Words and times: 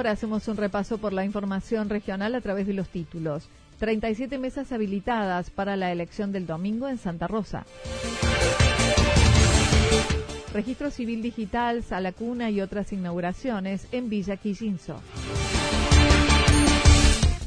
Ahora 0.00 0.12
hacemos 0.12 0.48
un 0.48 0.56
repaso 0.56 0.96
por 0.96 1.12
la 1.12 1.26
información 1.26 1.90
regional 1.90 2.34
a 2.34 2.40
través 2.40 2.66
de 2.66 2.72
los 2.72 2.88
títulos. 2.88 3.50
37 3.80 4.38
mesas 4.38 4.72
habilitadas 4.72 5.50
para 5.50 5.76
la 5.76 5.92
elección 5.92 6.32
del 6.32 6.46
domingo 6.46 6.88
en 6.88 6.96
Santa 6.96 7.26
Rosa. 7.26 7.66
Registro 10.54 10.90
Civil 10.90 11.20
Digital, 11.20 11.82
Sala 11.82 12.12
Cuna 12.12 12.48
y 12.48 12.62
otras 12.62 12.94
inauguraciones 12.94 13.88
en 13.92 14.08
Villa 14.08 14.38
Quillinzo. 14.38 15.02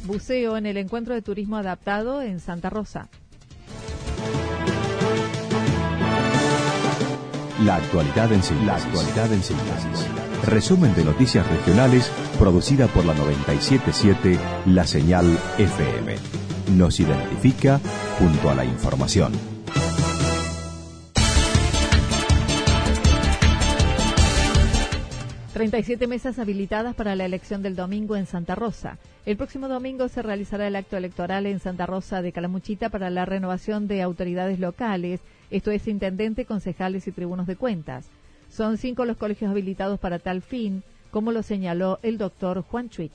Buceo 0.04 0.56
en 0.56 0.68
el 0.68 0.78
encuentro 0.78 1.16
de 1.16 1.24
turismo 1.24 1.58
adaptado 1.58 2.22
en 2.22 2.40
Santa 2.40 2.70
Rosa. 2.70 3.10
La 7.64 7.78
actualidad 7.78 8.32
en 8.32 8.44
síntesis. 8.44 8.68
La 8.68 8.76
actualidad 8.76 9.34
en 9.34 9.42
síntesis. 9.42 10.23
Resumen 10.46 10.94
de 10.94 11.06
noticias 11.06 11.48
regionales 11.48 12.12
producida 12.38 12.88
por 12.88 13.06
la 13.06 13.14
977 13.14 14.38
La 14.66 14.86
Señal 14.86 15.26
FM. 15.58 16.16
Nos 16.76 17.00
identifica 17.00 17.80
junto 18.20 18.50
a 18.50 18.56
la 18.56 18.66
información. 18.66 19.32
...37 25.54 26.08
mesas 26.08 26.40
habilitadas 26.40 26.94
para 26.94 27.16
la 27.16 27.24
elección 27.24 27.62
del 27.62 27.76
domingo 27.76 28.18
en 28.18 28.26
Santa 28.26 28.54
Rosa. 28.54 28.98
El 29.26 29.38
próximo 29.38 29.70
domingo 29.70 30.10
se 30.10 30.22
realizará 30.22 30.68
el 30.68 30.76
acto 30.76 30.98
electoral 30.98 31.46
en 31.46 31.60
Santa 31.60 31.86
Rosa 31.86 32.22
de 32.22 32.34
Calamuchita 32.34 32.90
para 32.90 33.10
la 33.10 33.24
renovación 33.24 33.88
de 33.88 34.02
autoridades 34.02 34.60
locales, 34.60 35.22
esto 35.52 35.72
es 35.72 35.88
intendente, 35.88 36.46
concejales 36.46 37.08
y 37.08 37.12
tribunos 37.12 37.48
de 37.48 37.56
cuentas. 37.56 38.10
Son 38.56 38.78
cinco 38.78 39.04
los 39.06 39.18
colegios 39.18 39.50
habilitados 39.50 40.00
para 40.00 40.20
tal 40.20 40.44
fin, 40.44 40.84
como 41.10 41.32
lo 41.32 41.42
señaló 41.42 41.98
el 42.04 42.20
doctor 42.20 42.62
Juan 42.62 42.88
Chuit. 42.88 43.12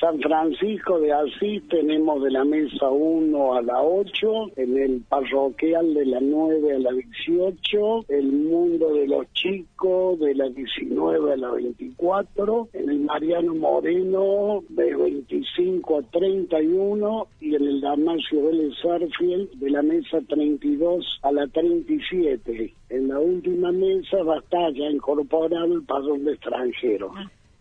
San 0.00 0.20
Francisco 0.20 1.00
de 1.00 1.12
Asís 1.12 1.62
tenemos 1.68 2.22
de 2.22 2.30
la 2.30 2.44
mesa 2.44 2.88
1 2.88 3.54
a 3.54 3.62
la 3.62 3.82
8, 3.82 4.52
en 4.56 4.76
el 4.76 5.00
parroquial 5.08 5.94
de 5.94 6.06
la 6.06 6.20
9 6.20 6.74
a 6.74 6.78
la 6.78 6.92
18, 6.92 8.06
el 8.08 8.32
mundo 8.32 8.94
de 8.94 9.08
los 9.08 9.32
chicos 9.32 10.18
de 10.20 10.34
la 10.34 10.48
19 10.48 11.32
a 11.32 11.36
la 11.36 11.50
24, 11.50 12.68
en 12.72 12.90
el 12.90 13.00
Mariano 13.00 13.54
Moreno 13.54 14.62
de 14.68 14.94
25 14.94 15.98
a 15.98 16.02
31 16.02 17.26
y 17.40 17.54
en 17.56 17.62
el 17.64 17.80
Damasio 17.80 18.46
Vélez 18.46 18.74
Sarfield 18.82 19.50
de 19.54 19.70
la 19.70 19.82
mesa 19.82 20.20
32 20.28 21.20
a 21.22 21.32
la 21.32 21.46
37. 21.48 22.74
En 22.88 23.08
la 23.08 23.18
última 23.18 23.72
mesa 23.72 24.22
batalla 24.22 24.90
incorporar 24.90 25.66
el 25.66 25.82
padrón 25.82 26.24
de 26.24 26.32
extranjero. 26.32 27.12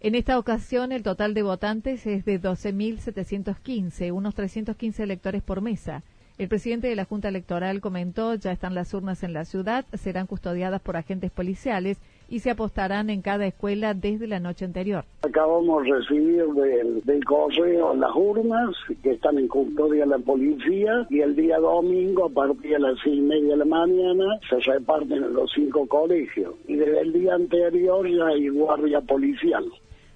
En 0.04 0.16
esta 0.16 0.40
ocasión, 0.40 0.92
el 0.92 1.04
total 1.04 1.36
de 1.36 1.44
votantes 1.44 2.08
es 2.08 2.26
de 2.26 2.42
12.715, 2.42 4.12
unos 4.12 4.34
315 4.34 5.04
electores 5.04 5.44
por 5.44 5.62
mesa. 5.62 6.02
El 6.40 6.48
presidente 6.48 6.88
de 6.88 6.96
la 6.96 7.06
Junta 7.06 7.28
Electoral 7.28 7.82
comentó, 7.82 8.34
ya 8.34 8.52
están 8.52 8.74
las 8.74 8.96
urnas 8.96 9.22
en 9.22 9.34
la 9.34 9.46
ciudad, 9.46 9.86
serán 9.94 10.26
custodiadas 10.26 10.82
por 10.82 10.98
agentes 10.98 11.30
policiales 11.30 12.02
y 12.30 12.40
se 12.40 12.50
apostarán 12.50 13.12
en 13.12 13.22
cada 13.22 13.46
escuela 13.46 13.94
desde 13.94 14.26
la 14.26 14.40
noche 14.40 14.66
anterior. 14.66 15.06
Acabamos 15.22 15.84
de 15.84 15.92
recibir 15.92 16.46
del, 16.48 17.24
correo 17.24 17.94
las 17.94 18.16
urnas 18.16 18.76
que 19.04 19.12
están 19.12 19.38
en 19.38 19.48
custodia 19.48 20.06
de 20.06 20.10
la 20.10 20.18
policía 20.18 21.06
y 21.12 21.20
el 21.20 21.36
día 21.36 21.60
domingo 21.60 22.26
a 22.26 22.30
partir 22.30 22.72
de 22.72 22.80
las 22.80 22.98
seis 23.04 23.20
y 23.20 23.22
media 23.22 23.52
de 23.52 23.58
la 23.58 23.66
mañana 23.66 24.26
se 24.50 24.60
reparten 24.62 25.24
en 25.24 25.34
los 25.36 25.52
cinco 25.54 25.86
colegios 25.86 26.56
y 26.68 26.76
desde 26.76 27.02
el 27.02 27.14
día 27.14 27.36
anterior 27.36 28.10
ya 28.10 28.26
hay 28.26 28.48
guardia 28.48 29.00
policial. 29.02 29.66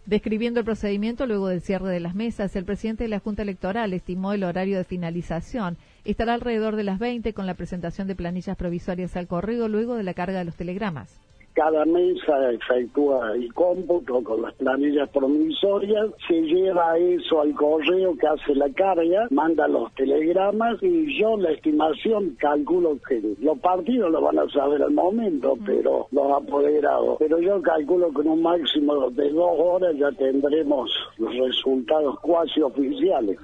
Describiendo 0.06 0.60
el 0.60 0.66
procedimiento 0.66 1.26
luego 1.26 1.48
del 1.48 1.62
cierre 1.62 1.90
de 1.90 2.00
las 2.00 2.14
mesas, 2.14 2.56
el 2.56 2.64
presidente 2.64 3.06
de 3.06 3.10
la 3.10 3.20
Junta 3.20 3.42
Electoral 3.42 3.92
estimó 3.92 4.34
el 4.34 4.44
horario 4.44 4.78
de 4.78 4.84
finalización. 4.84 5.78
Estará 6.04 6.36
alrededor 6.36 6.76
de 6.76 6.84
las 6.84 7.00
20 7.00 7.34
con 7.34 7.48
la 7.48 7.56
presentación 7.56 8.08
de 8.08 8.16
planillas 8.16 8.56
provisorias 8.56 9.16
al 9.16 9.28
correo 9.28 9.68
luego 9.68 9.96
de 9.96 10.04
la 10.04 10.14
carga 10.14 10.38
de 10.38 10.46
los 10.46 10.56
telegramas 10.56 11.25
cada 11.56 11.86
mesa 11.86 12.52
efectúa 12.52 13.34
el 13.34 13.52
cómputo 13.54 14.22
con 14.24 14.42
las 14.42 14.54
planillas 14.56 15.10
promisorias, 15.10 16.08
se 16.28 16.42
lleva 16.42 16.98
eso 16.98 17.42
al 17.42 17.54
correo 17.54 18.16
que 18.18 18.28
hace 18.28 18.54
la 18.56 18.70
carga, 18.74 19.28
manda 19.32 19.68
los 19.68 19.92
telegramas 19.96 20.78
y 20.84 21.18
yo 21.18 21.38
la 21.38 21.52
estimación 21.52 22.36
calculo 22.40 22.98
que 23.08 23.22
los 23.40 23.58
partidos 23.60 24.12
lo 24.12 24.22
van 24.22 24.40
a 24.40 24.50
saber 24.50 24.84
al 24.84 24.92
momento, 24.92 25.58
pero 25.66 26.08
los 26.12 26.32
apoderados. 26.32 27.18
Pero 27.20 27.40
yo 27.40 27.62
calculo 27.62 28.12
que 28.12 28.22
en 28.22 28.30
un 28.30 28.42
máximo 28.42 29.10
de 29.12 29.30
dos 29.30 29.52
horas 29.58 29.96
ya 29.98 30.12
tendremos 30.12 30.92
los 31.18 31.34
resultados 31.34 32.20
cuasi 32.20 32.62
oficiales. 32.62 33.40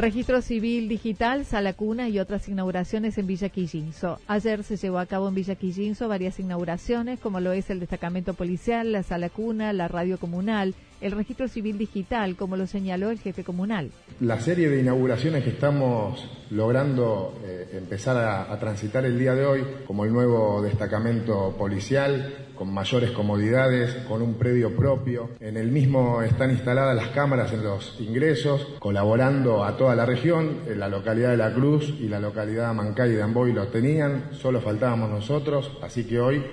Registro 0.00 0.40
Civil 0.40 0.88
Digital, 0.88 1.44
Sala 1.44 1.74
Cuna 1.74 2.08
y 2.08 2.18
otras 2.18 2.48
inauguraciones 2.48 3.18
en 3.18 3.26
Villa 3.26 3.50
Quillinzo. 3.50 4.18
Ayer 4.28 4.64
se 4.64 4.78
llevó 4.78 4.98
a 4.98 5.04
cabo 5.04 5.28
en 5.28 5.34
Villa 5.34 5.56
Quillinzo 5.56 6.08
varias 6.08 6.40
inauguraciones, 6.40 7.20
como 7.20 7.38
lo 7.38 7.52
es 7.52 7.68
el 7.68 7.80
destacamento 7.80 8.32
policial, 8.32 8.92
la 8.92 9.02
Sala 9.02 9.28
Cuna, 9.28 9.74
la 9.74 9.88
radio 9.88 10.16
comunal, 10.16 10.74
el 11.00 11.12
registro 11.12 11.48
civil 11.48 11.78
digital, 11.78 12.36
como 12.36 12.56
lo 12.56 12.66
señaló 12.66 13.10
el 13.10 13.18
jefe 13.18 13.44
comunal. 13.44 13.90
La 14.20 14.40
serie 14.40 14.68
de 14.68 14.80
inauguraciones 14.80 15.44
que 15.44 15.50
estamos 15.50 16.28
logrando 16.50 17.40
eh, 17.44 17.70
empezar 17.72 18.16
a, 18.16 18.58
transitar 18.58 19.04
el 19.06 19.18
día 19.18 19.34
de 19.34 19.46
hoy, 19.46 19.64
como 19.86 20.04
el 20.04 20.12
nuevo 20.12 20.60
destacamento 20.62 21.54
policial, 21.56 22.48
con 22.54 22.74
mayores 22.74 23.12
comodidades, 23.12 23.94
con 24.06 24.20
un 24.20 24.34
predio 24.34 24.76
propio. 24.76 25.30
En 25.40 25.56
el 25.56 25.70
mismo 25.70 26.20
están 26.22 26.50
instaladas 26.50 26.94
las 26.94 27.08
cámaras 27.08 27.52
en 27.52 27.64
los 27.64 27.98
ingresos, 28.00 28.74
colaborando 28.78 29.64
a 29.64 29.76
toda 29.76 29.94
la 29.94 30.04
región. 30.04 30.58
En 30.68 30.78
la 30.78 30.88
localidad 30.88 31.30
de 31.30 31.36
La 31.38 31.54
Cruz 31.54 31.94
y 31.98 32.08
la 32.08 32.20
localidad 32.20 32.68
de 32.68 32.74
Mancay 32.74 33.12
de 33.12 33.22
Amboy 33.22 33.52
lo 33.52 33.68
tenían, 33.68 34.30
solo 34.32 34.60
faltábamos 34.60 35.08
nosotros, 35.08 35.78
así 35.82 36.04
que 36.04 36.20
hoy 36.20 36.44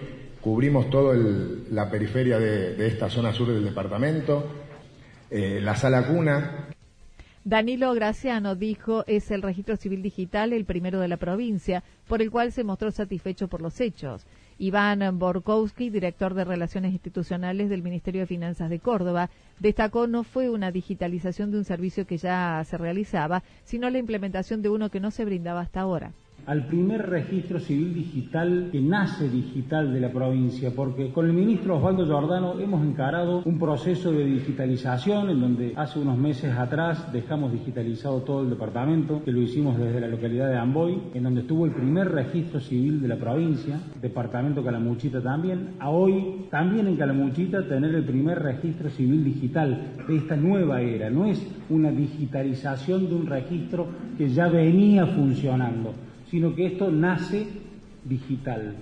cubrimos 0.47 0.89
toda 0.89 1.13
la 1.71 1.91
periferia 1.91 2.39
de, 2.39 2.87
esta 2.87 3.09
zona 3.09 3.33
sur 3.33 3.49
del 3.49 3.65
departamento, 3.65 4.47
eh, 5.29 5.59
la 5.61 5.75
sala 5.75 6.07
cuna. 6.07 6.69
Danilo 7.43 7.93
Graciano 7.93 8.55
dijo 8.55 9.03
es 9.07 9.29
el 9.31 9.41
registro 9.41 9.75
civil 9.75 10.01
digital 10.01 10.53
el 10.53 10.63
primero 10.63 11.01
de 11.01 11.09
la 11.09 11.17
provincia, 11.17 11.83
por 12.07 12.21
el 12.21 12.31
cual 12.31 12.53
se 12.53 12.63
mostró 12.63 12.91
satisfecho 12.91 13.49
por 13.49 13.61
los 13.61 13.81
hechos. 13.81 14.25
Iván 14.57 15.19
Borkowski, 15.19 15.89
director 15.89 16.33
de 16.33 16.45
Relaciones 16.45 16.93
Institucionales 16.93 17.69
del 17.69 17.83
Ministerio 17.83 18.21
de 18.21 18.27
Finanzas 18.27 18.69
de 18.69 18.79
Córdoba, 18.79 19.29
destacó 19.59 20.07
no 20.07 20.23
fue 20.23 20.49
una 20.49 20.71
digitalización 20.71 21.51
de 21.51 21.57
un 21.57 21.65
servicio 21.65 22.07
que 22.07 22.17
ya 22.17 22.63
se 22.65 22.77
realizaba, 22.77 23.43
sino 23.65 23.89
la 23.89 23.97
implementación 23.97 24.61
de 24.61 24.69
uno 24.69 24.89
que 24.89 25.01
no 25.01 25.11
se 25.11 25.25
brindaba 25.25 25.59
hasta 25.59 25.81
ahora 25.81 26.13
al 26.47 26.65
primer 26.65 27.09
registro 27.09 27.59
civil 27.59 27.93
digital 27.93 28.69
que 28.71 28.79
nace 28.79 29.29
digital 29.29 29.93
de 29.93 29.99
la 29.99 30.13
provincia, 30.13 30.71
porque 30.73 31.11
con 31.11 31.25
el 31.25 31.33
ministro 31.33 31.75
Osvaldo 31.75 32.05
Giordano 32.05 32.57
hemos 32.57 32.87
encarado 32.87 33.41
un 33.43 33.59
proceso 33.59 34.13
de 34.13 34.23
digitalización 34.23 35.29
en 35.29 35.41
donde 35.41 35.73
hace 35.75 35.99
unos 35.99 36.17
meses 36.17 36.53
atrás 36.53 37.11
dejamos 37.11 37.51
digitalizado 37.51 38.21
todo 38.21 38.43
el 38.43 38.49
departamento, 38.49 39.21
que 39.25 39.33
lo 39.33 39.41
hicimos 39.41 39.77
desde 39.77 39.99
la 39.99 40.07
localidad 40.07 40.47
de 40.47 40.57
Amboy, 40.57 40.97
en 41.13 41.23
donde 41.23 41.41
estuvo 41.41 41.65
el 41.65 41.73
primer 41.73 42.09
registro 42.13 42.61
civil 42.61 43.01
de 43.01 43.09
la 43.09 43.17
provincia, 43.17 43.81
departamento 44.01 44.63
Calamuchita 44.63 45.21
también, 45.21 45.71
a 45.79 45.89
hoy 45.89 46.45
también 46.49 46.87
en 46.87 46.95
Calamuchita 46.95 47.67
tener 47.67 47.93
el 47.93 48.05
primer 48.05 48.39
registro 48.39 48.89
civil 48.89 49.21
digital 49.25 49.95
de 50.07 50.15
esta 50.15 50.37
nueva 50.37 50.81
era, 50.81 51.09
no 51.09 51.25
es 51.25 51.45
una 51.69 51.91
digitalización 51.91 53.09
de 53.09 53.15
un 53.15 53.25
registro 53.25 53.87
que 54.17 54.29
ya 54.29 54.47
venía 54.47 55.05
funcionando, 55.07 55.93
sino 56.29 56.55
que 56.55 56.67
esto 56.67 56.91
nace 56.91 57.47
digital. 58.03 58.75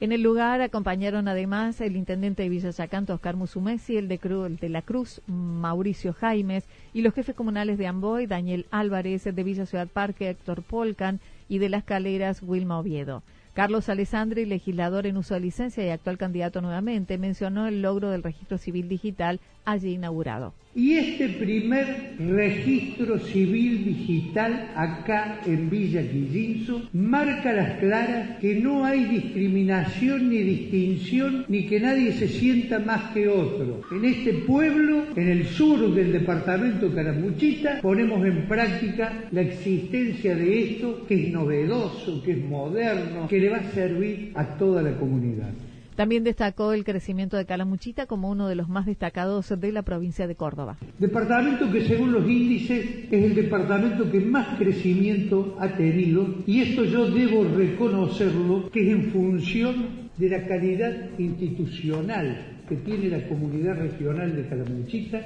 En 0.00 0.12
el 0.12 0.22
lugar 0.22 0.60
acompañaron 0.60 1.26
además 1.26 1.80
el 1.80 1.96
intendente 1.96 2.44
de 2.44 2.48
Villa 2.48 2.70
Yacanto, 2.70 3.14
Oscar 3.14 3.34
Musumesi, 3.34 3.96
el 3.96 4.06
de, 4.06 4.20
el 4.46 4.56
de 4.56 4.68
la 4.68 4.82
Cruz, 4.82 5.20
Mauricio 5.26 6.12
Jaimes, 6.12 6.68
y 6.92 7.02
los 7.02 7.14
jefes 7.14 7.34
comunales 7.34 7.78
de 7.78 7.88
Amboy, 7.88 8.26
Daniel 8.26 8.66
Álvarez, 8.70 9.24
de 9.24 9.42
Villa 9.42 9.66
Ciudad 9.66 9.88
Parque, 9.88 10.30
Héctor 10.30 10.62
Polcan, 10.62 11.18
y 11.48 11.58
de 11.58 11.68
las 11.68 11.82
Caleras, 11.82 12.42
Wilma 12.44 12.78
Oviedo. 12.78 13.24
Carlos 13.54 13.88
Alessandri, 13.88 14.46
legislador 14.46 15.04
en 15.04 15.16
uso 15.16 15.34
de 15.34 15.40
licencia 15.40 15.84
y 15.84 15.90
actual 15.90 16.16
candidato 16.16 16.60
nuevamente, 16.60 17.18
mencionó 17.18 17.66
el 17.66 17.82
logro 17.82 18.08
del 18.08 18.22
registro 18.22 18.56
civil 18.56 18.88
digital 18.88 19.40
allí 19.64 19.94
inaugurado. 19.94 20.54
Y 20.74 20.94
este 20.94 21.30
primer 21.30 22.14
registro 22.18 23.18
civil 23.18 23.84
digital 23.84 24.70
acá 24.76 25.40
en 25.44 25.68
Villa 25.68 26.02
Quillinzo 26.02 26.88
marca 26.92 27.52
las 27.52 27.78
claras 27.80 28.38
que 28.38 28.54
no 28.54 28.84
hay 28.84 29.06
discriminación 29.06 30.30
ni 30.30 30.38
distinción 30.38 31.46
ni 31.48 31.66
que 31.66 31.80
nadie 31.80 32.12
se 32.12 32.28
sienta 32.28 32.78
más 32.78 33.12
que 33.12 33.26
otro. 33.28 33.80
En 33.90 34.04
este 34.04 34.34
pueblo, 34.34 35.04
en 35.16 35.28
el 35.28 35.46
sur 35.46 35.92
del 35.92 36.12
departamento 36.12 36.94
Caramuchita, 36.94 37.80
ponemos 37.80 38.24
en 38.24 38.46
práctica 38.46 39.24
la 39.32 39.40
existencia 39.40 40.36
de 40.36 40.62
esto 40.62 41.04
que 41.08 41.26
es 41.26 41.32
novedoso, 41.32 42.22
que 42.22 42.32
es 42.32 42.44
moderno, 42.44 43.26
que 43.26 43.40
le 43.40 43.48
va 43.48 43.56
a 43.56 43.70
servir 43.72 44.30
a 44.34 44.44
toda 44.56 44.82
la 44.82 44.96
comunidad. 44.96 45.50
También 45.98 46.22
destacó 46.22 46.74
el 46.74 46.84
crecimiento 46.84 47.36
de 47.36 47.44
Calamuchita 47.44 48.06
como 48.06 48.30
uno 48.30 48.46
de 48.46 48.54
los 48.54 48.68
más 48.68 48.86
destacados 48.86 49.52
de 49.58 49.72
la 49.72 49.82
provincia 49.82 50.28
de 50.28 50.36
Córdoba. 50.36 50.78
Departamento 51.00 51.68
que 51.72 51.86
según 51.86 52.12
los 52.12 52.24
índices 52.24 52.86
es 53.10 53.24
el 53.24 53.34
departamento 53.34 54.08
que 54.08 54.20
más 54.20 54.56
crecimiento 54.58 55.56
ha 55.58 55.76
tenido 55.76 56.36
y 56.46 56.60
esto 56.60 56.84
yo 56.84 57.10
debo 57.10 57.42
reconocerlo 57.42 58.70
que 58.70 58.86
es 58.86 58.94
en 58.94 59.10
función 59.10 60.08
de 60.16 60.28
la 60.28 60.46
calidad 60.46 61.18
institucional 61.18 62.46
que 62.68 62.76
tiene 62.76 63.08
la 63.08 63.26
comunidad 63.26 63.78
regional 63.78 64.36
de 64.36 64.46
Calamuchita 64.46 65.20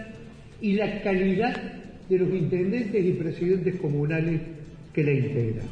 y 0.63 0.73
la 0.73 1.03
calidad 1.03 1.55
de 2.09 2.19
los 2.19 2.31
intendentes 2.31 3.05
y 3.05 3.13
presidentes 3.13 3.79
comunales 3.79 4.41
que 4.95 5.05
la 5.05 5.13
integran. 5.13 5.67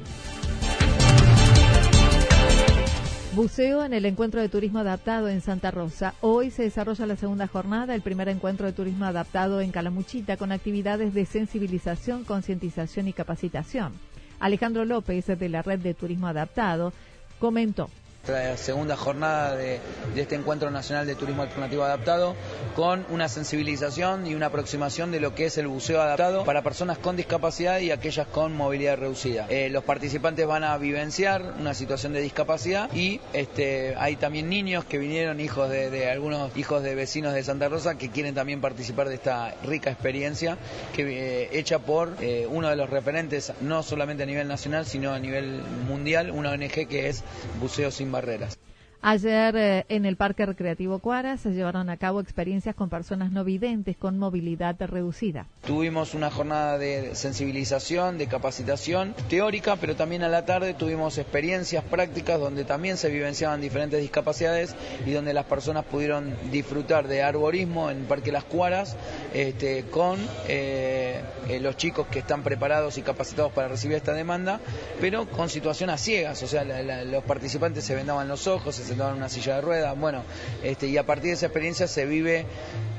Buceo 3.33 3.85
en 3.85 3.95
el 3.95 4.07
encuentro 4.07 4.41
de 4.41 4.49
turismo 4.49 4.81
adaptado 4.81 5.29
en 5.29 5.41
Santa 5.41 5.71
Rosa. 5.71 6.15
Hoy 6.21 6.51
se 6.51 6.65
desarrolla 6.65 7.07
la 7.07 7.15
segunda 7.15 7.47
jornada, 7.47 7.95
el 7.95 8.03
primer 8.03 8.29
encuentro 8.29 8.67
de 8.67 8.73
turismo 8.73 9.05
adaptado 9.05 9.61
en 9.61 9.71
Calamuchita, 9.71 10.37
con 10.37 10.51
actividades 10.51 11.15
de 11.15 11.25
sensibilización, 11.27 12.25
concientización 12.25 13.07
y 13.07 13.13
capacitación. 13.13 13.93
Alejandro 14.41 14.85
López, 14.85 15.27
de 15.27 15.49
la 15.49 15.63
Red 15.63 15.79
de 15.79 15.95
Turismo 15.95 16.27
Adaptado, 16.27 16.93
comentó 17.39 17.89
la 18.29 18.57
segunda 18.57 18.97
jornada 18.97 19.57
de, 19.57 19.81
este 20.15 20.35
Encuentro 20.35 20.71
Nacional 20.71 21.07
de 21.07 21.15
Turismo 21.15 21.43
Alternativo 21.43 21.85
Adaptado 21.85 22.37
con 22.77 23.07
una 23.09 23.29
sensibilización 23.29 24.27
y 24.27 24.35
una 24.35 24.47
aproximación 24.47 25.11
de 25.11 25.21
lo 25.21 25.35
que 25.35 25.47
es 25.47 25.57
el 25.59 25.67
buceo 25.67 26.01
adaptado 26.01 26.45
para 26.45 26.63
personas 26.63 26.99
con 26.99 27.17
discapacidad 27.17 27.81
y 27.81 27.91
aquellas 27.91 28.27
con 28.27 28.55
movilidad 28.55 28.99
reducida. 28.99 29.47
Eh, 29.49 29.71
los 29.71 29.85
participantes 29.85 30.47
van 30.47 30.65
a 30.65 30.77
vivenciar 30.77 31.55
una 31.59 31.75
situación 31.75 32.13
de 32.13 32.21
discapacidad 32.21 32.93
y 32.93 33.21
este, 33.33 33.95
hay 33.97 34.17
también 34.17 34.49
niños 34.51 34.85
que 34.85 34.99
vinieron, 34.99 35.41
hijos 35.41 35.71
de, 35.71 36.11
algunos 36.11 36.55
hijos 36.57 36.83
de 36.83 36.95
vecinos 36.95 37.33
de 37.33 37.43
Santa 37.43 37.69
Rosa, 37.69 37.97
que 37.97 38.11
quieren 38.11 38.35
también 38.35 38.61
participar 38.61 39.09
de 39.09 39.15
esta 39.15 39.55
rica 39.65 39.91
experiencia 39.91 40.59
que, 40.95 41.03
eh, 41.03 41.49
hecha 41.53 41.79
por 41.79 42.17
eh, 42.21 42.47
uno 42.49 42.69
de 42.69 42.77
los 42.77 42.91
referentes, 42.91 43.53
no 43.61 43.83
solamente 43.83 44.25
a 44.25 44.27
nivel 44.27 44.47
nacional, 44.47 44.85
sino 44.85 45.13
a 45.13 45.19
nivel 45.19 45.63
mundial, 45.89 46.31
una 46.31 46.51
ONG 46.51 46.87
que 46.87 47.09
es 47.09 47.25
Buceo 47.61 47.91
Sin 47.91 48.10
barreras. 48.13 48.59
Ayer 49.03 49.57
eh, 49.57 49.87
en 49.89 50.05
el 50.05 50.17
Parque 50.17 50.45
Recreativo 50.45 50.99
Cuara 50.99 51.39
se 51.39 51.53
llevaron 51.53 51.89
a 51.89 51.97
cabo 51.97 52.21
experiencias 52.21 52.75
con 52.75 52.91
personas 52.91 53.33
no 53.33 53.45
videntes 53.45 53.97
con 53.97 54.19
movilidad 54.19 54.77
reducida. 54.79 55.47
Tuvimos 55.67 56.13
una 56.13 56.31
jornada 56.31 56.77
de 56.77 57.15
sensibilización, 57.15 58.19
de 58.19 58.27
capacitación 58.27 59.15
teórica, 59.31 59.77
pero 59.77 59.97
también 59.97 60.23
a 60.23 60.29
la 60.29 60.45
tarde 60.45 60.75
tuvimos 60.75 61.17
experiencias 61.17 61.83
prácticas 61.83 62.39
donde 62.39 62.65
también 62.65 62.99
se 62.99 63.09
vivenciaban 63.09 63.63
diferentes 63.63 64.03
discapacidades 64.03 64.77
y 65.07 65.13
donde 65.13 65.33
las 65.33 65.47
personas 65.47 65.87
pudieron 65.87 66.37
disfrutar 66.51 67.09
de 67.09 67.23
arborismo 67.23 67.91
en 67.91 68.05
Parque 68.05 68.33
Las 68.33 68.45
Cuaras 68.45 68.97
este, 69.33 69.85
con 69.85 70.19
eh, 70.47 71.23
eh, 71.49 71.59
los 71.61 71.79
chicos 71.79 72.07
que 72.09 72.19
están 72.19 72.43
preparados 72.43 72.99
y 72.99 73.03
capacitados 73.03 73.53
para 73.53 73.69
recibir 73.69 73.97
esta 73.97 74.13
demanda, 74.13 74.61
pero 75.01 75.27
con 75.27 75.49
situaciones 75.49 76.03
ciegas, 76.03 76.43
o 76.43 76.47
sea, 76.47 76.65
los 77.05 77.25
participantes 77.25 77.85
se 77.85 77.95
vendaban 77.95 78.29
los 78.29 78.47
ojos, 78.47 78.79
sentaban 78.91 79.15
en 79.15 79.19
una 79.19 79.29
silla 79.29 79.57
de 79.57 79.61
ruedas, 79.61 79.99
bueno, 79.99 80.23
este, 80.63 80.89
y 80.89 80.97
a 80.99 81.07
partir 81.07 81.29
de 81.29 81.33
esa 81.33 81.47
experiencia 81.47 81.87
se 81.87 82.07
vive 82.07 82.47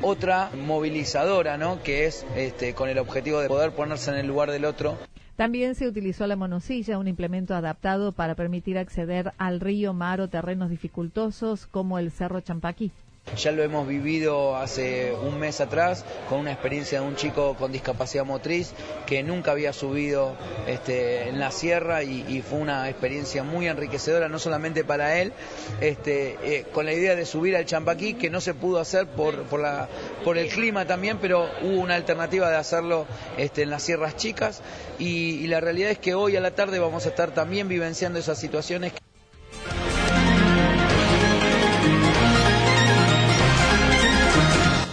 otra 0.02 0.50
movilizadora, 0.66 1.58
¿no? 1.58 1.84
Que 1.84 2.06
es 2.06 2.26
este, 2.36 2.74
con 2.74 2.90
el 2.90 2.98
objetivo 2.98 3.40
de 3.40 3.48
poder 3.48 3.72
ponerse 3.72 4.12
en 4.12 4.18
el 4.18 4.28
lugar 4.28 4.52
del 4.52 4.66
otro. 4.66 4.98
También 5.36 5.76
se 5.76 5.88
utilizó 5.88 6.28
la 6.28 6.36
monosilla, 6.36 6.98
un 6.98 7.08
implemento 7.08 7.56
adaptado 7.56 8.12
para 8.12 8.36
permitir 8.36 8.78
acceder 8.78 9.34
al 9.38 9.60
río, 9.60 9.94
mar 9.94 10.22
o 10.22 10.28
terrenos 10.28 10.70
dificultosos 10.70 11.66
como 11.68 12.00
el 12.00 12.12
Cerro 12.12 12.42
Champaquí. 12.42 12.92
Ya 13.38 13.54
lo 13.54 13.64
hemos 13.64 13.88
vivido 13.88 14.58
hace 14.58 15.14
un 15.14 15.40
mes 15.40 15.62
atrás 15.62 16.04
con 16.28 16.40
una 16.40 16.52
experiencia 16.52 17.00
de 17.00 17.08
un 17.08 17.16
chico 17.16 17.56
con 17.56 17.72
discapacidad 17.72 18.26
motriz 18.26 18.74
que 19.06 19.24
nunca 19.24 19.52
había 19.52 19.72
subido 19.72 20.36
este, 20.68 21.30
en 21.30 21.40
la 21.40 21.52
sierra 21.52 22.04
y, 22.04 22.42
fue 22.42 22.60
una 22.60 22.90
experiencia 22.90 23.44
muy 23.44 23.68
enriquecedora, 23.68 24.28
no 24.28 24.38
solamente 24.38 24.84
para 24.84 25.20
él, 25.22 25.32
este, 25.80 26.38
eh, 26.44 26.66
con 26.74 26.86
la 26.86 26.94
idea 26.94 27.16
de 27.16 27.26
subir 27.26 27.56
al 27.56 27.66
Champaquí, 27.66 28.16
que 28.16 28.30
no 28.30 28.42
se 28.42 28.54
pudo 28.54 28.80
hacer 28.80 29.08
por, 29.08 29.44
por, 29.44 29.62
la, 29.62 29.88
por 30.26 30.38
el 30.38 30.50
clima 30.50 30.86
también, 30.86 31.18
pero 31.22 31.50
hubo 31.62 31.80
una 31.80 31.96
alternativa 31.96 32.50
de 32.50 32.58
hacerlo 32.58 33.06
este, 33.38 33.62
en 33.62 33.70
las 33.70 33.84
sierras 33.84 34.18
chicas 34.18 34.62
y, 35.00 35.36
y 35.36 35.48
la 35.48 35.62
realidad 35.62 35.92
es 35.92 36.00
que 36.00 36.16
hoy 36.16 36.36
a 36.36 36.42
la 36.42 36.52
tarde 36.52 36.80
vamos 36.80 37.06
a 37.06 37.10
estar 37.10 37.32
también 37.32 37.70
vivenciando 37.70 38.20
esas 38.20 38.40
situaciones. 38.40 39.00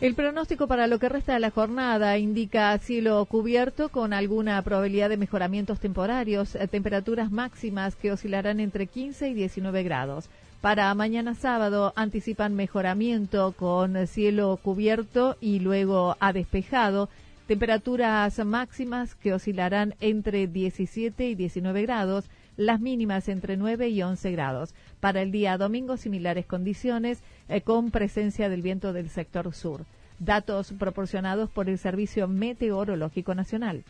El 0.00 0.14
pronóstico 0.14 0.68
para 0.68 0.86
lo 0.86 1.00
que 1.00 1.08
resta 1.08 1.34
de 1.34 1.40
la 1.40 1.50
jornada 1.50 2.18
indica 2.18 2.78
cielo 2.78 3.24
cubierto 3.24 3.88
con 3.88 4.12
alguna 4.12 4.62
probabilidad 4.62 5.08
de 5.08 5.16
mejoramientos 5.16 5.80
temporarios, 5.80 6.54
eh, 6.54 6.68
temperaturas 6.68 7.32
máximas 7.32 7.96
que 7.96 8.12
oscilarán 8.12 8.60
entre 8.60 8.86
15 8.86 9.30
y 9.30 9.34
19 9.34 9.82
grados. 9.82 10.28
Para 10.60 10.94
mañana 10.94 11.34
sábado 11.34 11.92
anticipan 11.96 12.54
mejoramiento 12.54 13.50
con 13.58 14.06
cielo 14.06 14.60
cubierto 14.62 15.36
y 15.40 15.58
luego 15.58 16.16
a 16.20 16.32
despejado, 16.32 17.08
temperaturas 17.48 18.38
máximas 18.44 19.16
que 19.16 19.34
oscilarán 19.34 19.96
entre 19.98 20.46
17 20.46 21.28
y 21.28 21.34
19 21.34 21.82
grados, 21.82 22.26
las 22.58 22.80
mínimas 22.80 23.28
entre 23.30 23.56
9 23.56 23.88
y 23.88 24.02
11 24.02 24.30
grados. 24.32 24.74
Para 25.00 25.22
el 25.22 25.30
día 25.30 25.56
domingo, 25.56 25.96
similares 25.96 26.44
condiciones, 26.44 27.22
eh, 27.48 27.62
con 27.62 27.90
presencia 27.90 28.50
del 28.50 28.60
viento 28.60 28.92
del 28.92 29.08
sector 29.08 29.54
sur. 29.54 29.86
Datos 30.18 30.74
proporcionados 30.78 31.48
por 31.48 31.70
el 31.70 31.78
Servicio 31.78 32.28
Meteorológico 32.28 33.34
Nacional. 33.34 33.84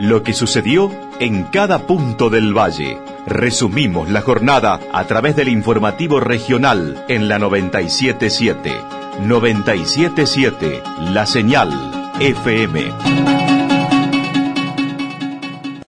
Lo 0.00 0.22
que 0.22 0.32
sucedió 0.32 0.90
en 1.20 1.44
cada 1.44 1.86
punto 1.86 2.30
del 2.30 2.56
valle. 2.56 2.98
Resumimos 3.26 4.10
la 4.10 4.22
jornada 4.22 4.80
a 4.92 5.04
través 5.06 5.36
del 5.36 5.48
informativo 5.48 6.20
regional 6.20 7.04
en 7.08 7.28
la 7.28 7.38
977. 7.38 8.72
977, 9.20 10.82
la 11.12 11.26
señal 11.26 11.70
FM. 12.20 13.45